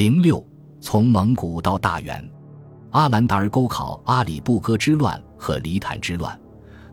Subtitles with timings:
[0.00, 0.42] 零六，
[0.80, 2.26] 从蒙古到大元，
[2.92, 6.40] 阿兰达尔沟考阿里不哥之乱和黎坦之乱，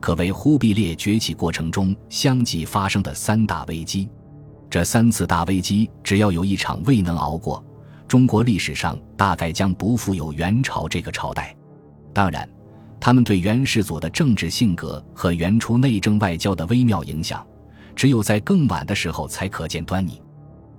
[0.00, 4.08] 可谓忽必烈崛起过程中相继发生的三大危机。
[4.68, 7.64] 这三次大危机，只要有一场未能熬过，
[8.08, 11.54] 中国历史上大概将不复有元朝这个朝代。
[12.12, 12.48] 当然，
[12.98, 17.46] 他们对元世祖的政治性格和元初内政外交的微妙影响，
[17.94, 20.20] 只有在更晚的时候才可见端倪。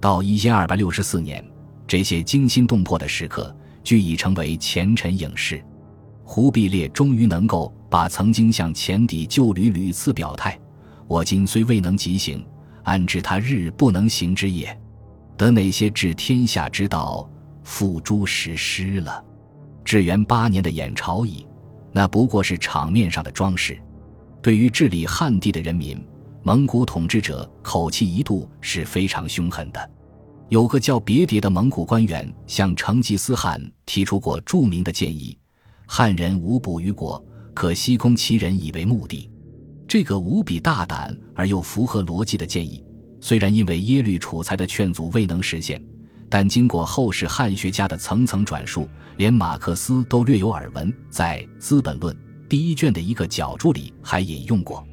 [0.00, 1.40] 到一千二百六十四年。
[1.86, 5.62] 这些惊心动魄的时刻，俱已成为前尘影视。
[6.24, 10.58] 忽必烈终于能够把曾经向前敌旧旅屡次表态
[11.06, 12.44] “我今虽未能即行，
[12.82, 14.76] 安知他日不能行之也”
[15.38, 17.30] 得那些治天下之道
[17.62, 19.24] 付诸实施了。
[19.84, 21.46] 至元八年的演朝仪，
[21.92, 23.80] 那不过是场面上的装饰。
[24.42, 26.04] 对于治理汉地的人民，
[26.42, 29.90] 蒙古统治者口气一度是非常凶狠的。
[30.48, 35.36] 有个叫别迭的蒙古官员向成吉思汗提出过著名的建议
[35.88, 37.22] ：“汉人无补于国，
[37.52, 39.28] 可西空其人以为目的。”
[39.88, 42.84] 这个无比大胆而又符合逻辑的建议，
[43.20, 45.82] 虽然因为耶律楚材的劝阻未能实现，
[46.28, 52.14] 但经过后世汉学家的层层转述，连马克思都略有耳闻，在《资本论》
[52.48, 54.86] 第一卷的一个角注里还引用过。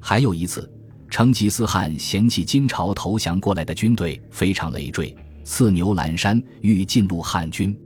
[0.00, 0.72] 还有一次。
[1.12, 7.78] 成吉思汗嫌弃金朝投降过来的军队非常累赘，刺牛栏山，欲进入汉军。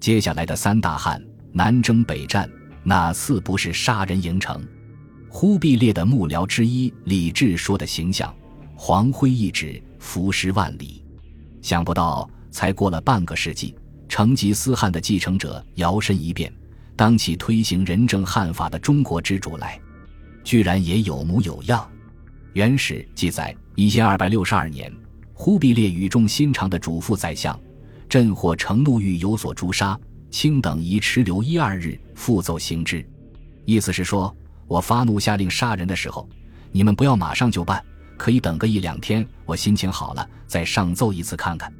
[0.00, 2.50] 接下来的三大汉南征北战，
[2.82, 4.60] 哪次不是杀人营城？
[5.28, 8.34] 忽必烈的幕僚之一李治说的形象
[8.74, 11.00] ：“黄辉一指，浮尸万里。”
[11.62, 13.72] 想不到，才过了半个世纪，
[14.08, 16.52] 成吉思汗的继承者摇身一变，
[16.96, 19.80] 当起推行仁政汉法的中国之主来，
[20.42, 21.88] 居然也有模有样。
[22.54, 24.92] 元史记载，一千二百六十二年，
[25.32, 27.58] 忽必烈语重心长地嘱咐宰相
[28.08, 29.98] ：“朕或承怒欲有所诛杀，
[30.30, 33.04] 卿等宜迟留一二日，复奏行之。”
[33.66, 34.32] 意思是说，
[34.68, 36.28] 我发怒下令杀人的时候，
[36.70, 37.84] 你们不要马上就办，
[38.16, 41.72] 可以等个一两天，我心情好了再上奏一次看看。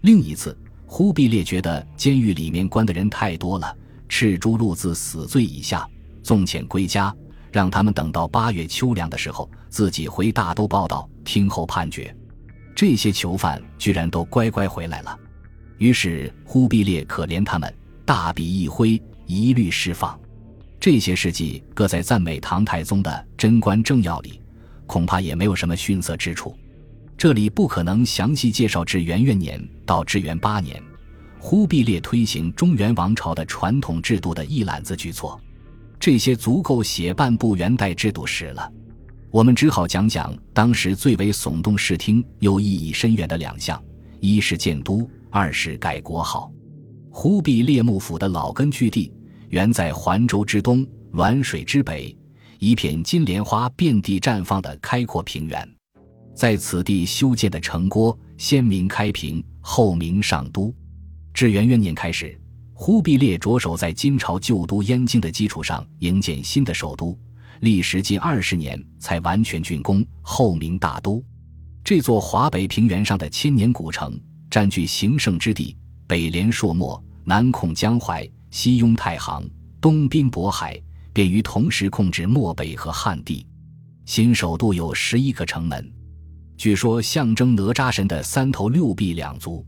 [0.00, 3.76] 另一次，忽必烈觉得监狱里面关的人太多了，
[4.08, 5.86] 斥诸路自死罪以下，
[6.22, 7.14] 纵遣归家。
[7.54, 12.12] 让他们等到八月秋凉的时候，自己回大都报道，听候判决。
[12.74, 15.16] 这些囚犯居然都乖乖回来了。
[15.78, 17.72] 于是忽必烈可怜他们，
[18.04, 20.18] 大笔一挥，一律释放。
[20.80, 24.40] 这些事迹搁在赞美唐太宗的《贞观政要》里，
[24.84, 26.58] 恐怕也没有什么逊色之处。
[27.16, 30.82] 这里不可能详细介绍至元元年到至元八年，
[31.38, 35.40] 忽必烈推行中原王朝的传统制度的一揽子举措。
[36.04, 38.70] 这些足够写半部元代制度史了，
[39.30, 43.82] 我们只好讲讲当时最为耸动视听又意义深远的两项：
[44.20, 46.52] 一是建都，二是改国号。
[47.08, 49.10] 忽必烈幕府的老根据地
[49.48, 52.14] 原在环州之东、滦水之北，
[52.58, 55.66] 一片金莲花遍地绽放的开阔平原，
[56.34, 60.70] 在此地修建的城郭，先名开平，后名上都。
[61.32, 62.38] 至元元年开始。
[62.76, 67.16] 忽必烈着手在金朝旧都燕京的基础上营建新的首都，
[67.60, 71.24] 历时近二十年才完全竣工，后名大都。
[71.84, 74.20] 这座华北平原上的千年古城，
[74.50, 75.76] 占据形胜之地，
[76.06, 79.48] 北连朔漠，南控江淮，西拥太行，
[79.80, 80.78] 东濒渤海，
[81.12, 83.46] 便于同时控制漠北和汉地。
[84.04, 85.92] 新首都有十一个城门，
[86.56, 89.64] 据说象征哪吒神的三头六臂两足。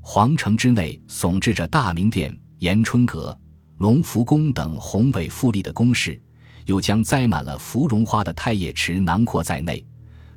[0.00, 2.36] 皇城之内耸峙着大明殿。
[2.62, 3.36] 延春阁、
[3.78, 6.22] 隆福宫等宏伟富丽的宫室，
[6.66, 9.84] 又将栽满了芙蓉花的太液池囊括在内，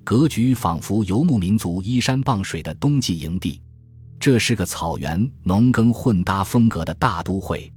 [0.04, 3.62] 格局仿佛游牧民族依山傍水的冬季营地。
[4.20, 7.72] 这是个草原农耕混搭风格的大都会。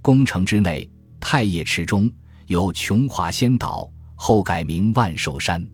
[0.00, 0.88] 宫城之内，
[1.18, 2.08] 太液池中
[2.46, 5.68] 有琼华仙岛，后改名万寿山，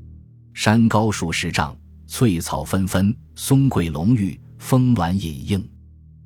[0.54, 5.68] 山高数十丈，翠草纷纷，松桂浓郁，峰峦隐映。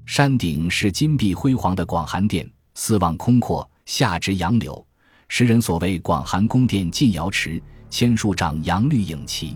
[0.09, 4.85] 山顶是金碧辉煌的广寒殿，四望空阔，下植杨柳，
[5.29, 9.55] 时人所谓广寒宫殿进瑶池，千树长杨绿影齐。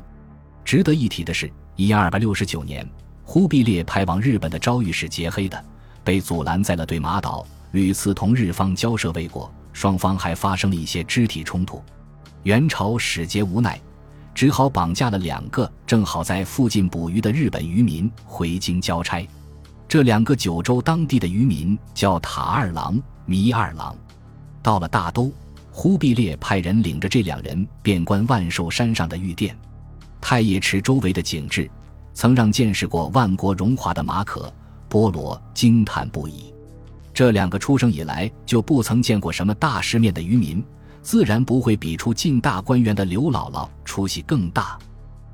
[0.62, 2.86] 值得一提的是，一二百六十九年，
[3.24, 5.64] 忽必烈派往日本的昭御史节黑的，
[6.04, 11.82] 被阻拦在了对马岛，屡次同日方交涉未果，双方还发生了一些肢体冲突。
[12.42, 13.80] 元朝使节无奈，
[14.34, 19.26] 只好绑架了两个正好在附近捕鱼的日本渔民回京交差。
[19.92, 23.94] 这两个九州当地的渔民叫塔二郎、弥二郎。
[24.62, 25.30] 到了大都，
[25.70, 29.54] 忽必烈派人领着这两人遍观万寿山上的御殿、
[30.18, 31.70] 太液池周围的景致，
[32.14, 34.50] 曾让见识过万国荣华的马可
[34.88, 36.54] 波罗惊叹不已。
[37.12, 40.64] 这两个出生以来就不曾见过什么大世面的渔民，
[41.02, 44.78] 自然不会比出进大观园的刘姥姥出息更大。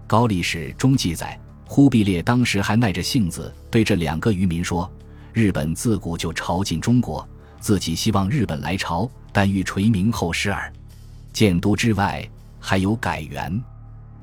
[0.09, 1.39] 高力史中记载，
[1.71, 4.91] 忽必烈当时还耐着性子对这两个渔民说
[5.35, 7.29] ：“日本自古就朝觐中国，
[7.61, 10.73] 自己希望日本来朝，但欲垂名后世耳。
[11.31, 12.27] 建都之外，
[12.59, 13.63] 还有改元。”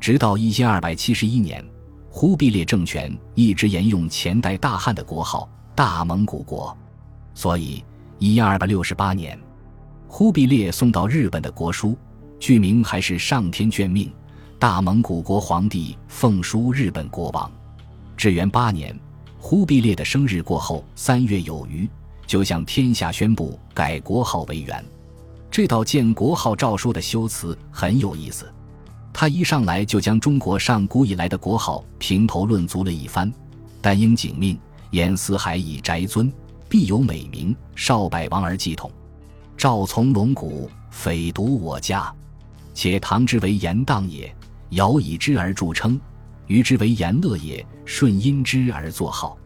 [0.02, 1.64] 直到一千二百七十一年，
[2.10, 6.76] 忽必烈政权一直沿用前代大汉的国号大蒙古国，
[7.36, 7.84] 所以
[8.18, 9.40] 一千二百六十八年，
[10.08, 11.96] 忽必烈送到日本的国书，
[12.40, 14.12] 剧名还是上天眷命。
[14.58, 17.52] 大蒙古国皇帝奉书日本国王，
[18.16, 18.98] 至元八年，
[19.38, 21.88] 忽必烈的生日过后三月有余，
[22.26, 24.84] 就向天下宣布改国号为元。
[25.52, 28.52] 这道建国号诏书的修辞很有意思，
[29.14, 33.32] 他一上来就将中国上古以来的国号评头论足了一番。
[33.82, 34.58] 但应景命，
[34.92, 36.32] 言四海以宅尊，
[36.70, 38.90] 必有美名，少百王而继统。
[39.58, 42.12] 赵从龙骨，匪独我家，
[42.74, 44.34] 且唐之为严荡也。
[44.72, 46.00] 尧以之而著称，
[46.48, 49.38] 禹之为言乐也；舜因之而作号，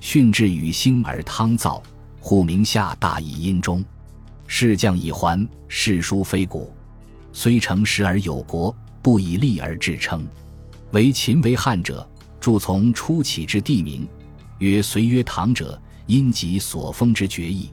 [0.00, 1.82] 训至禹兴而汤造，
[2.20, 3.84] 户名下大以殷中。
[4.46, 6.72] 世将以还，世书非古。
[7.32, 10.26] 虽成时而有国，不以利而制称。
[10.92, 12.08] 为秦为汉者，
[12.40, 14.08] 著从初起之地名，
[14.58, 17.70] 曰隋曰唐者，因及所封之决议，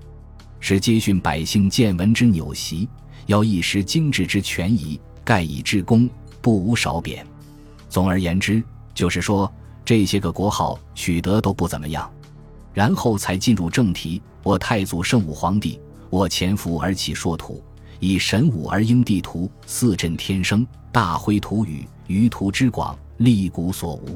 [0.59, 2.89] 是皆训百姓见闻之纽习，
[3.27, 6.09] 要一时精致之权宜，盖以致公。
[6.45, 7.25] 不无少贬，
[7.89, 8.61] 总而言之，
[8.93, 9.51] 就是说
[9.83, 12.07] 这些个国号取得都不怎么样。
[12.71, 14.21] 然后才进入正题。
[14.43, 15.79] 我太祖圣武皇帝，
[16.11, 17.63] 我潜伏而起硕土，
[17.99, 24.15] 以神武而应地图，四震天生，大挥土宇，于图之广，立古所无。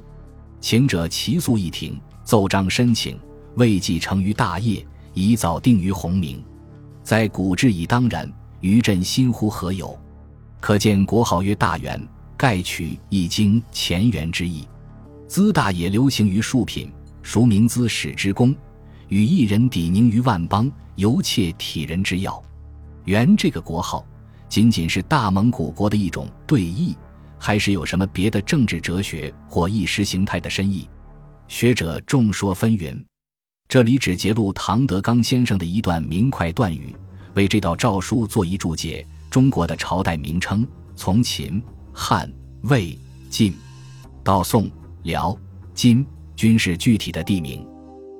[0.62, 3.20] 请者齐肃一庭，奏章申请，
[3.56, 4.86] 未继成于大业，
[5.16, 6.44] 以早定于洪明。
[7.02, 8.32] 在古之以当然，
[8.62, 9.98] 余朕心乎何有？
[10.60, 12.00] 可见国号曰大元。
[12.40, 14.66] 盖取《易经》前元之意，
[15.28, 16.90] 资大也流行于庶品，
[17.22, 18.56] 孰名资史之功，
[19.10, 22.42] 与一人抵宁于万邦，犹切体人之要。
[23.04, 24.08] 元这个国号，
[24.48, 26.96] 仅仅是大蒙古国的一种对弈，
[27.38, 30.88] 还是有什么别的政治哲学或意识形态的深意？
[31.50, 32.98] 学者众说纷纭。
[33.68, 36.96] 这里只揭露唐德刚先生的一段明快断语，
[37.34, 39.06] 为这道诏书做一注解。
[39.30, 40.66] 中国的朝代名称，
[40.96, 41.62] 从秦。
[42.02, 42.32] 汉、
[42.62, 42.98] 魏、
[43.30, 43.54] 晋，
[44.24, 44.72] 到宋、
[45.04, 45.38] 辽、
[45.74, 46.04] 金，
[46.34, 47.68] 均是具体的地名。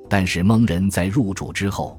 [0.06, 1.98] 但是蒙人在入主之后，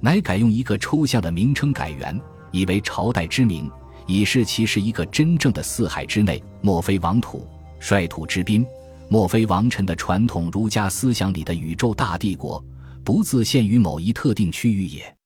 [0.00, 2.20] 乃改用一个抽象的名称改元，
[2.50, 3.70] 以为朝代之名，
[4.08, 7.46] 以示其是一个真正的四海之内，莫非王土、
[7.78, 8.66] 率土之滨，
[9.08, 12.62] 莫非王臣的传统儒家思想里的宇宙大帝国，
[13.04, 15.16] 不自限于某一特定区域也。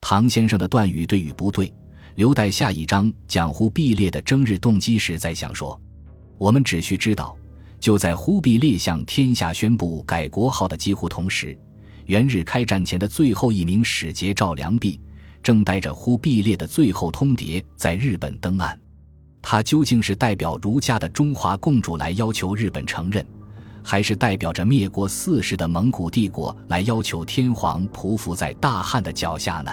[0.00, 1.74] 唐先生的断语对与不对？
[2.20, 5.80] 留待下一章讲忽必烈的征日动机时再详说。
[6.36, 7.34] 我们只需知道，
[7.78, 11.58] 就在忽必烈向天下宣布改国号的几乎同时，
[12.04, 15.00] 元日开战前的最后一名使节赵良弼，
[15.42, 18.78] 正带着忽必烈的最后通牒在日本登岸。
[19.40, 23.26] 他究竟是代表儒家的中华共主来要求日本承认，
[23.82, 29.72] 还是代表着灭国四世的蒙古帝国来要求天皇匍匐在大汉的脚下呢？